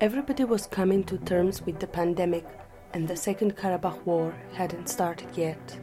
[0.00, 2.46] Everybody was coming to terms with the pandemic,
[2.94, 5.76] and the Second Karabakh War hadn't started yet.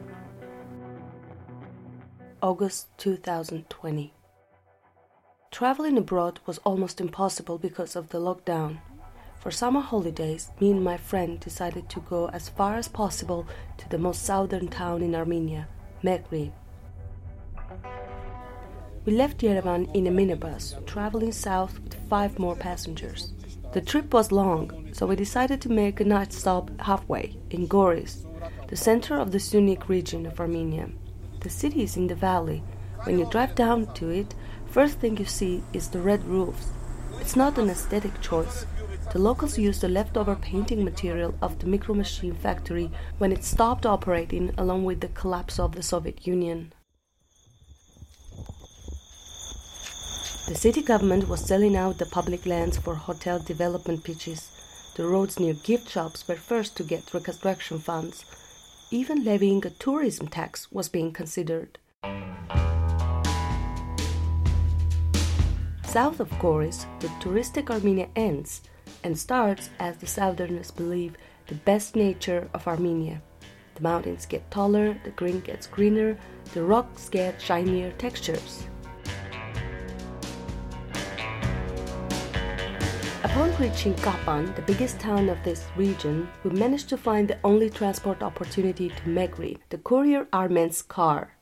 [2.42, 4.13] August 2020.
[5.51, 8.78] Traveling abroad was almost impossible because of the lockdown.
[9.42, 13.46] For summer holidays, me and my friend decided to go as far as possible
[13.79, 15.68] to the most southern town in Armenia,
[16.05, 16.54] Meghri.
[19.04, 23.34] We left Yerevan in a minibus, traveling south with five more passengers.
[23.75, 28.25] The trip was long, so we decided to make a night stop halfway in Goris,
[28.70, 30.91] the center of the Syunik region of Armenia.
[31.41, 32.63] The city is in the valley.
[33.03, 34.33] When you drive down to it,
[34.66, 36.69] first thing you see is the red roofs.
[37.19, 38.66] It's not an aesthetic choice.
[39.11, 43.85] The locals used the leftover painting material of the micro machine factory when it stopped
[43.85, 46.71] operating along with the collapse of the Soviet Union.
[50.48, 54.52] The city government was selling out the public lands for hotel development pitches.
[54.95, 58.25] The roads near gift shops were first to get reconstruction funds.
[58.92, 61.80] Even levying a tourism tax was being considered.
[65.84, 68.62] South of Goris, the touristic Armenia ends
[69.03, 71.16] and starts, as the southerners believe,
[71.47, 73.23] the best nature of Armenia.
[73.73, 76.19] The mountains get taller, the green gets greener,
[76.53, 78.67] the rocks get shinier textures.
[83.36, 87.69] Upon reaching Kapan, the biggest town of this region, we managed to find the only
[87.69, 91.36] transport opportunity to Meghri, the courier Armen's car.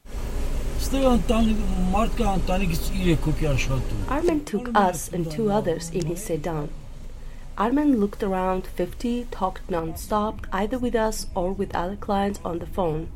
[4.10, 6.70] Armen took us and two others in his sedan.
[7.60, 12.66] Armen looked around 50, talked non-stop, either with us or with other clients on the
[12.66, 13.10] phone.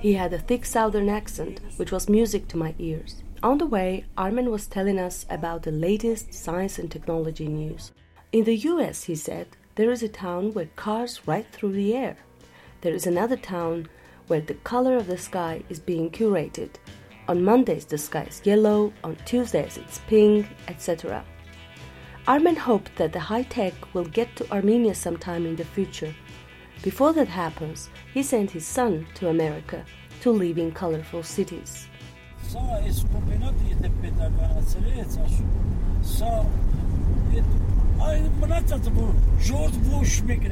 [0.00, 3.16] He had a thick southern accent, which was music to my ears.
[3.40, 7.92] On the way, Armen was telling us about the latest science and technology news.
[8.32, 12.16] In the US, he said, there is a town where cars ride through the air.
[12.80, 13.88] There is another town
[14.26, 16.70] where the color of the sky is being curated.
[17.28, 21.24] On Mondays, the sky is yellow, on Tuesdays, it's pink, etc.
[22.26, 26.12] Armen hoped that the high tech will get to Armenia sometime in the future.
[26.82, 29.84] Before that happens, he sent his son to America
[30.22, 31.86] to live in colorful cities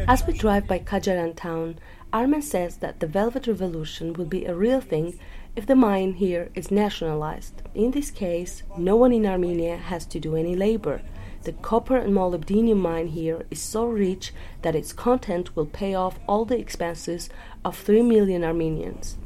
[0.09, 1.79] as we drive by Kajaran town,
[2.13, 5.19] Armen says that the Velvet Revolution will be a real thing
[5.55, 7.63] if the mine here is nationalized.
[7.75, 11.03] In this case, no one in Armenia has to do any labor.
[11.43, 14.33] The copper and molybdenum mine here is so rich
[14.63, 17.31] that its content will pay off all the expenses
[17.65, 19.17] of 3 million Armenians.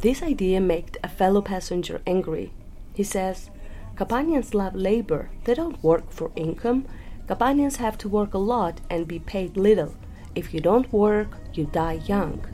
[0.00, 2.52] This idea made a fellow passenger angry.
[2.94, 3.50] He says,
[3.96, 6.86] Kapanians love labor, they don't work for income.
[7.28, 9.94] Kapanians have to work a lot and be paid little.
[10.34, 12.46] If you don't work, you die young.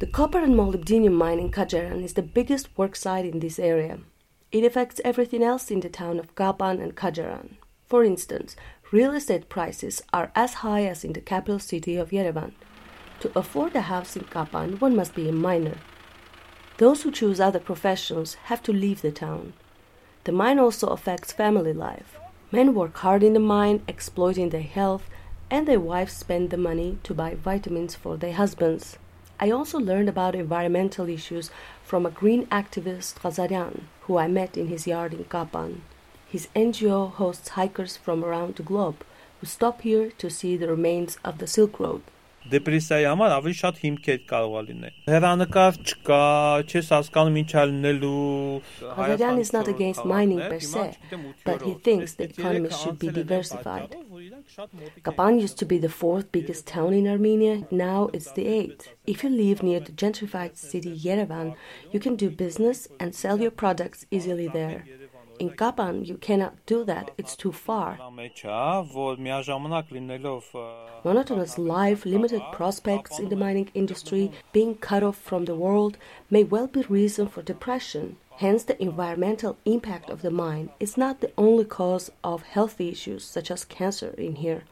[0.00, 4.00] The copper and molybdenum mine in Kajaran is the biggest work site in this area.
[4.50, 7.58] It affects everything else in the town of Kapan and Kajaran.
[7.92, 8.56] For instance,
[8.90, 12.52] real estate prices are as high as in the capital city of Yerevan.
[13.20, 15.76] To afford a house in Kapan, one must be a miner.
[16.78, 19.52] Those who choose other professions have to leave the town.
[20.24, 22.18] The mine also affects family life.
[22.50, 25.10] Men work hard in the mine, exploiting their health,
[25.50, 28.96] and their wives spend the money to buy vitamins for their husbands.
[29.38, 31.50] I also learned about environmental issues
[31.84, 35.82] from a green activist, Ghazarian, who I met in his yard in Kapan.
[36.31, 39.03] His NGO hosts hikers from around the globe
[39.39, 42.01] who stop here to see the remains of the Silk Road.
[42.51, 46.19] դեպրեսիայի համար ավելի շատ հիմքեր կարող է լինել։ Հերանեկար չկա,
[46.71, 48.11] չես հասկանում ինչ է լինելու։
[48.99, 50.85] Hazarian is not against mining per se,
[51.43, 53.97] but he thinks the economy should be diversified.
[55.07, 58.87] Kapan used to be the fourth biggest town in Armenia, now it's the eighth.
[59.05, 61.55] If you live near the gentrified city Yerevan,
[61.91, 64.85] you can do business and sell your products easily there.
[65.38, 67.98] In Kapan, you cannot do that, it's too far.
[71.04, 75.96] Monotonous life, limited prospects in the mining industry, being cut off from the world
[76.30, 78.16] may well be reason for depression.
[78.36, 83.24] Hence, the environmental impact of the mine is not the only cause of health issues
[83.24, 84.62] such as cancer in here.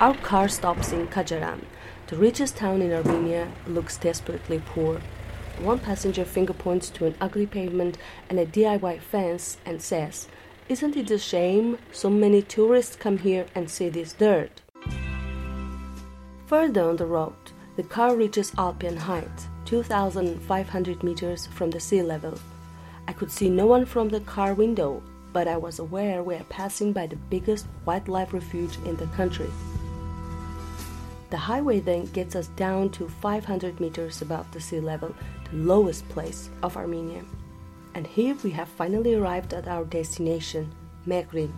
[0.00, 1.60] Our car stops in Kajaran.
[2.08, 5.00] The richest town in Armenia looks desperately poor.
[5.60, 7.96] One passenger finger points to an ugly pavement
[8.28, 10.28] and a DIY fence and says,
[10.68, 14.62] Isn't it a shame so many tourists come here and see this dirt?
[16.46, 17.34] Further on the road,
[17.76, 19.48] the car reaches Alpian height.
[19.64, 22.38] 2,500 meters from the sea level.
[23.08, 25.02] I could see no one from the car window,
[25.32, 29.50] but I was aware we are passing by the biggest wildlife refuge in the country.
[31.34, 35.12] The highway then gets us down to 500 meters above the sea level,
[35.50, 37.24] the lowest place of Armenia.
[37.96, 40.72] And here we have finally arrived at our destination,
[41.04, 41.50] Meghri.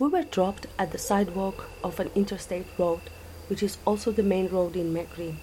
[0.00, 3.02] We were dropped at the sidewalk of an interstate road,
[3.46, 5.36] which is also the main road in Meghri.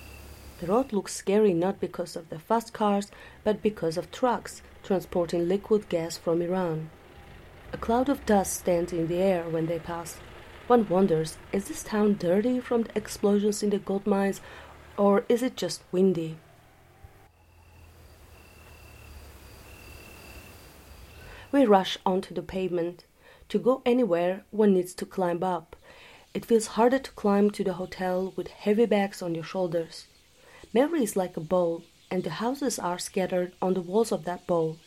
[0.60, 3.12] The road looks scary not because of the fast cars,
[3.44, 6.90] but because of trucks transporting liquid gas from Iran.
[7.74, 10.18] A cloud of dust stands in the air when they pass.
[10.68, 14.42] One wonders is this town dirty from the explosions in the gold mines,
[14.98, 16.38] or is it just windy?
[21.52, 23.06] We rush onto the pavement.
[23.50, 25.76] To go anywhere, one needs to climb up.
[26.34, 30.08] It feels harder to climb to the hotel with heavy bags on your shoulders.
[30.74, 34.46] Meghri is like a bowl, and the houses are scattered on the walls of that
[34.48, 34.78] bowl.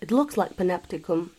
[0.00, 1.30] It looks like Panopticum.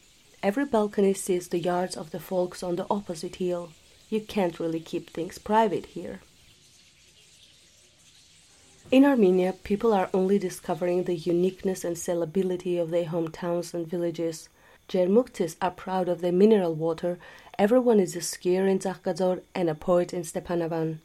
[0.42, 3.72] Every balcony sees the yards of the folks on the opposite hill.
[4.10, 6.22] You can't really keep things private here.
[8.92, 14.50] In Armenia, people are only discovering the uniqueness and sellability of their hometowns and villages.
[14.88, 17.18] Jermuktis are proud of their mineral water.
[17.58, 21.00] Everyone is a skier in Tsaghkadzor and a poet in Stepanavan.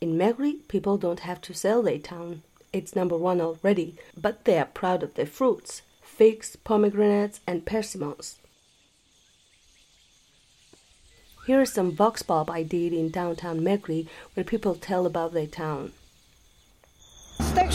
[0.00, 2.42] In Meghri, people don't have to sell their town.
[2.72, 8.38] It's number one already, but they are proud of their fruits figs, pomegranates, and persimmons.
[11.46, 15.46] Here are some vox pop I did in downtown Meghri where people tell about their
[15.46, 15.92] town.
[17.38, 17.70] Ստեղ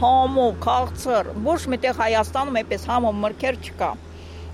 [0.00, 3.90] համով, քաղցր։ Ոչ միտեղ Հայաստանում այպես համով մրգեր չկա։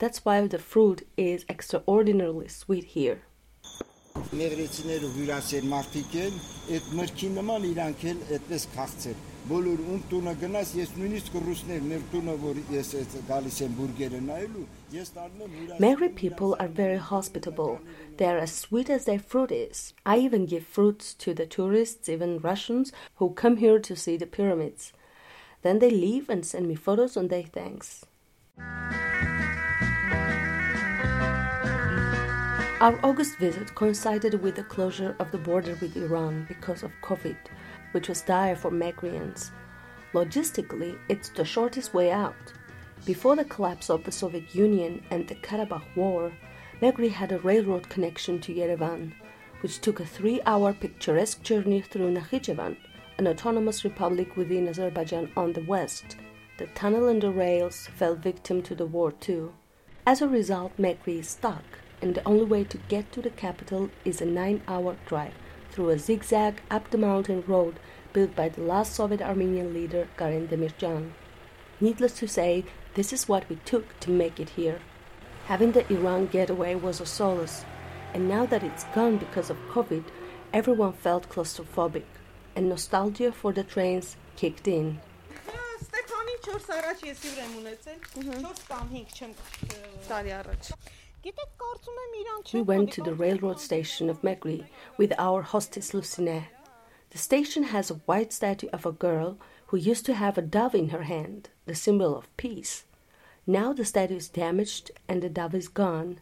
[0.00, 3.22] That's why the fruit is extraordinarily sweet here.
[4.16, 6.36] Մեղրեցիները հյուրասեր մարդիկ են,
[6.76, 9.18] այդ մրգի նման իրանք էլ այդպես քաղցր։
[9.50, 14.20] Բոլոր ում տունը գնաս, ես նույնիսկ ռուսներ մեր տունը որ ես այդ գալիս եմ բուրգերը
[14.26, 14.64] նայելու,
[14.96, 17.78] ես տանում եմ հյուրասեր։ Meghri people are very hospitable.
[18.16, 19.92] They are as sweet as their fruit is.
[20.04, 24.26] I even give fruits to the tourists, even Russians, who come here to see the
[24.26, 24.92] pyramids.
[25.62, 28.04] Then they leave and send me photos on their thanks.
[32.81, 37.37] Our August visit coincided with the closure of the border with Iran because of COVID,
[37.91, 39.51] which was dire for Meghrians.
[40.13, 42.53] Logistically, it's the shortest way out.
[43.05, 46.31] Before the collapse of the Soviet Union and the Karabakh War,
[46.81, 49.13] Meghri had a railroad connection to Yerevan,
[49.59, 52.77] which took a three hour picturesque journey through Nakhichevan,
[53.19, 56.15] an autonomous republic within Azerbaijan on the west.
[56.57, 59.53] The tunnel and the rails fell victim to the war too.
[60.07, 61.63] As a result, Meghri is stuck,
[62.01, 65.33] and the only way to get to the capital is a nine hour drive
[65.69, 67.75] through a zigzag up the mountain road
[68.13, 71.11] built by the last Soviet Armenian leader Karen Demirchyan.
[71.79, 72.65] Needless to say,
[72.95, 74.79] this is what we took to make it here.
[75.45, 77.63] Having the Iran getaway was a solace,
[78.13, 80.03] and now that it's gone because of COVID,
[80.53, 82.03] everyone felt claustrophobic,
[82.55, 84.99] and nostalgia for the trains kicked in.
[88.17, 88.41] Mm-hmm.
[92.53, 94.65] We went to the railroad station of Meghri
[94.97, 96.45] with our hostess Lucine.
[97.11, 99.37] The station has a white statue of a girl
[99.67, 102.85] who used to have a dove in her hand, the symbol of peace.
[103.45, 106.19] Now the statue is damaged and the dove is gone.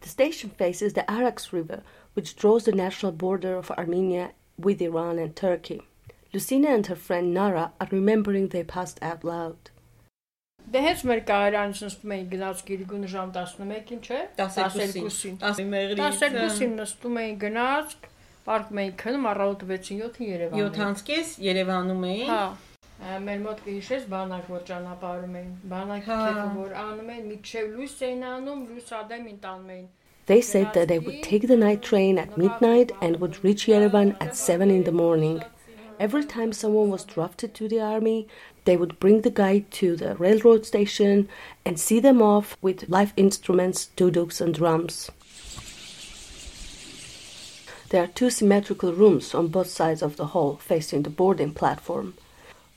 [0.00, 1.82] The station faces the Arax River,
[2.14, 5.82] which draws the national border of Armenia with Iran and Turkey.
[6.32, 9.70] Lucina and her friend Nara are remembering their past out loud.
[10.74, 16.72] Դե հենց մեր կայարանից նստում էինք գնաց Գիրգունը ժամ 11-ին, չէ՞։ 12-ին 10 մեղրից 12-ին
[16.80, 17.94] նստում էինք գնաց,
[18.48, 22.42] պարկում էինք քնում առավոտը 6-7-ին Երևանում։ 7-ից Երևանում էին։ Հա։
[23.24, 27.96] Մեր մոտ կհիշես բանակ որ ճանապարհում էին։ Բանակի Հա։ քեֆը որ անում են, միջև լույս
[28.08, 29.88] էին անում, լույս ադեմին տանում էին։
[30.26, 34.16] They said that they would take the night train at midnight and would reach Yerevan
[34.24, 35.42] at 7 in the morning.
[36.00, 38.26] Every time someone was drafted to the army,
[38.64, 41.28] they would bring the guy to the railroad station
[41.64, 45.10] and see them off with live instruments, duduk, and drums.
[47.90, 52.14] There are two symmetrical rooms on both sides of the hall facing the boarding platform.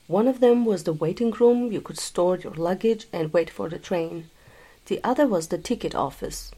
[0.06, 3.68] One of them was the waiting room, you could store your luggage and wait for
[3.68, 4.30] the train.
[4.86, 6.52] The other was the ticket office.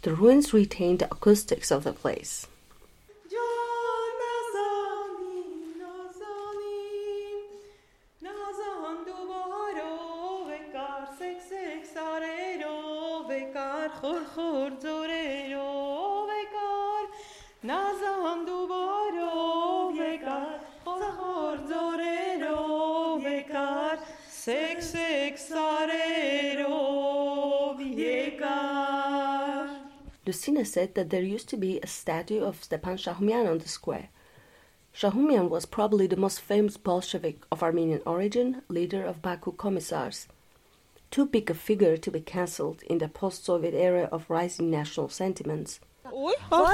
[0.00, 2.46] The ruins retain the acoustics of the place.
[30.26, 34.08] Lucina said that there used to be a statue of Stepan Shahumyan on the square.
[34.94, 40.28] Shahumyan was probably the most famous Bolshevik of Armenian origin, leader of Baku Commissars
[41.14, 45.08] too big a figure to be cancelled in the post Soviet era of rising national
[45.08, 45.78] sentiments.
[46.10, 46.36] What?
[46.50, 46.64] Oh,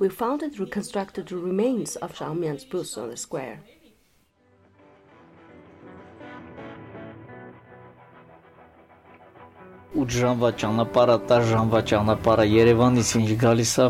[0.00, 3.60] we found and reconstructed the remains of Shahumyan's booth on the square.
[10.62, 11.16] ճանապարհը
[11.90, 13.86] ճանապարհը Երևանից ինչ գալիս է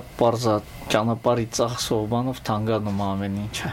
[0.95, 3.71] ճանապարհի ծախսով բանով թանգանում ամեն ինչը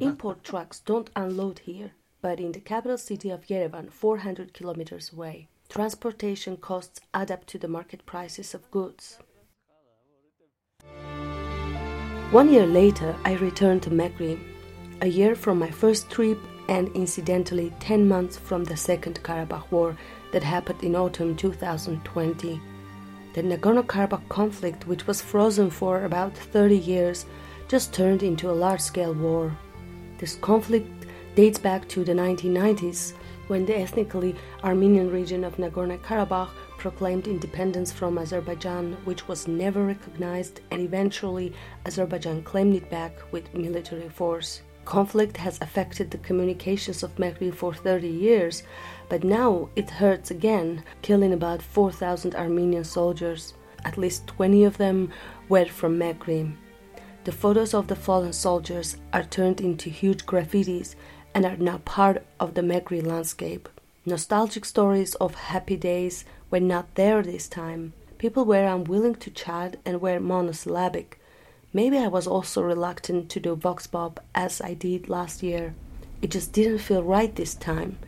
[0.00, 1.90] Import trucks don't unload here,
[2.22, 7.58] but in the capital city of Yerevan, 400 kilometers away, transportation costs add up to
[7.58, 9.18] the market prices of goods.
[12.30, 14.38] One year later, I returned to Meghri.
[15.02, 16.38] A year from my first trip,
[16.68, 19.96] and incidentally 10 months from the Second Karabakh War
[20.32, 22.60] that happened in autumn 2020.
[23.34, 27.26] The Nagorno Karabakh conflict, which was frozen for about 30 years,
[27.68, 29.56] just turned into a large scale war.
[30.18, 33.12] This conflict dates back to the 1990s
[33.46, 39.84] when the ethnically Armenian region of Nagorno Karabakh proclaimed independence from Azerbaijan, which was never
[39.84, 41.52] recognized, and eventually
[41.86, 44.62] Azerbaijan claimed it back with military force.
[44.88, 48.62] Conflict has affected the communications of Meghri for 30 years,
[49.10, 53.52] but now it hurts again, killing about 4,000 Armenian soldiers.
[53.84, 55.12] At least 20 of them
[55.50, 56.54] were from Meghri.
[57.24, 60.94] The photos of the fallen soldiers are turned into huge graffitis
[61.34, 63.68] and are now part of the Meghri landscape.
[64.06, 67.92] Nostalgic stories of happy days were not there this time.
[68.16, 71.20] People were unwilling to chat and were monosyllabic.
[71.72, 75.74] Maybe I was also reluctant to do Vox Pop as I did last year.
[76.22, 77.98] It just didn't feel right this time.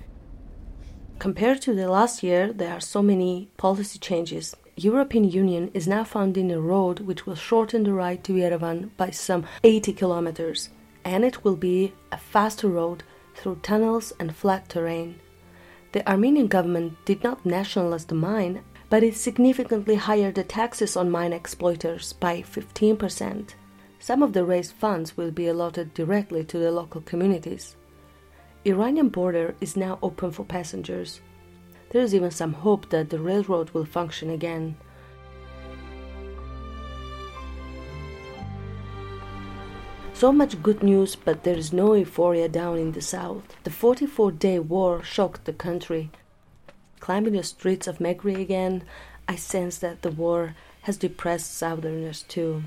[1.19, 4.57] Compared to the last year, there are so many policy changes.
[4.77, 9.11] European Union is now funding a road which will shorten the ride to Yerevan by
[9.11, 10.71] some 80 kilometers,
[11.05, 13.03] and it will be a faster road
[13.35, 15.21] through tunnels and flat terrain.
[15.93, 21.09] The Armenian government did not nationalize the mine but it significantly higher the taxes on
[21.09, 23.55] mine exploiters by 15%.
[24.01, 27.77] Some of the raised funds will be allotted directly to the local communities.
[28.67, 31.21] Iranian border is now open for passengers.
[31.91, 34.77] There is even some hope that the railroad will function again.
[40.15, 43.45] So much good news, but there is no euphoria down in the south.
[43.63, 46.11] The 44 day war shocked the country
[47.01, 48.85] climbing the streets of Meghri again,
[49.27, 52.65] I sense that the war has depressed Southerners too.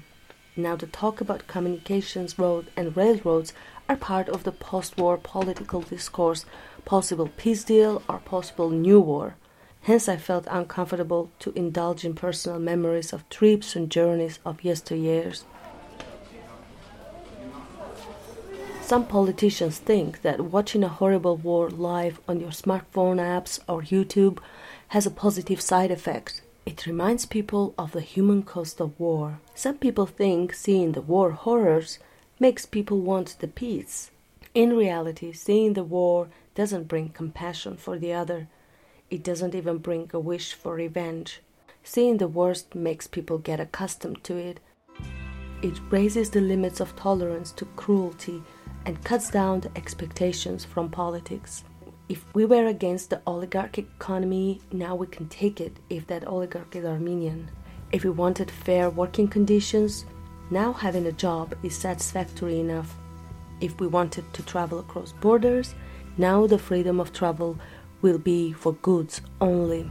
[0.56, 3.54] Now, the talk about communications, road, and railroads
[3.90, 6.46] are part of the post war political discourse,
[6.86, 9.36] possible peace deal or possible new war.
[9.82, 15.44] Hence, I felt uncomfortable to indulge in personal memories of trips and journeys of yesteryears.
[18.94, 24.38] Some politicians think that watching a horrible war live on your smartphone apps or YouTube
[24.90, 26.42] has a positive side effect.
[26.68, 29.40] It reminds people of the human cost of war.
[29.56, 31.98] Some people think seeing the war horrors
[32.40, 34.12] makes people want the peace.
[34.54, 38.48] In reality, seeing the war doesn't bring compassion for the other.
[39.10, 41.42] It doesn't even bring a wish for revenge.
[41.84, 44.60] Seeing the worst makes people get accustomed to it.
[45.64, 48.44] It raises the limits of tolerance to cruelty
[48.86, 51.64] and cuts down the expectations from politics.
[52.10, 56.76] If we were against the oligarchic economy, now we can take it if that oligarch
[56.76, 57.50] is Armenian.
[57.92, 60.06] If we wanted fair working conditions,
[60.50, 62.96] now having a job is satisfactory enough.
[63.62, 65.76] If we wanted to travel across borders,
[66.18, 67.58] now the freedom of travel
[68.02, 69.90] will be for goods only.